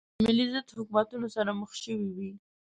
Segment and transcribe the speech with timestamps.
[0.17, 2.31] د ملي ضد حکومتونو سره مخ شوې وې.